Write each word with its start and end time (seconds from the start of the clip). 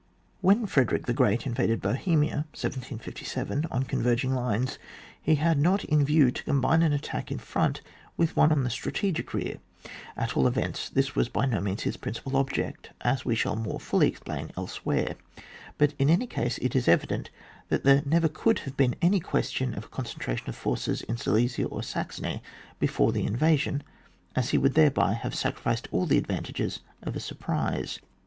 "When 0.39 0.65
Frederick 0.65 1.05
the 1.05 1.13
Great 1.13 1.45
invaded 1.45 1.79
Bohemia, 1.79 2.47
1767, 2.57 3.67
on 3.69 3.83
converging 3.83 4.33
lines, 4.33 4.79
he 5.21 5.35
had 5.35 5.59
not 5.59 5.83
in 5.83 6.03
view 6.03 6.31
to 6.31 6.43
combine 6.43 6.81
an 6.81 6.91
attack 6.91 7.31
in 7.31 7.37
front 7.37 7.81
with 8.17 8.35
one 8.35 8.51
on 8.51 8.63
the 8.63 8.71
strategic 8.71 9.31
rear, 9.31 9.57
at 10.17 10.35
all 10.35 10.47
events, 10.47 10.89
this 10.89 11.15
was 11.15 11.29
by 11.29 11.45
no 11.45 11.59
means 11.61 11.83
his 11.83 11.97
principal 11.97 12.35
object, 12.35 12.89
as 13.01 13.25
we 13.25 13.35
shall 13.35 13.55
more 13.55 13.79
fully 13.79 14.07
explain 14.07 14.49
elsewhere, 14.57 15.17
but 15.77 15.93
in 15.99 16.09
any 16.09 16.25
case 16.25 16.57
it 16.63 16.75
is 16.75 16.87
evident 16.87 17.29
that 17.69 17.83
there 17.83 18.01
never 18.03 18.27
could 18.27 18.57
have 18.61 18.75
been 18.75 18.95
any 19.03 19.19
question 19.19 19.75
of 19.75 19.85
a 19.85 19.89
concentration 19.89 20.49
of 20.49 20.55
forces 20.55 21.03
in 21.03 21.15
Silesia 21.15 21.65
or 21.67 21.83
Saxony 21.83 22.41
before 22.79 23.11
the 23.11 23.23
invasion, 23.27 23.83
as 24.35 24.49
he 24.49 24.57
would 24.57 24.73
thereby 24.73 25.13
have 25.13 25.35
sacrificed 25.35 25.87
all 25.91 26.07
the 26.07 26.17
advantages 26.17 26.79
of 27.03 27.15
a 27.15 27.19
surprise. 27.19 27.99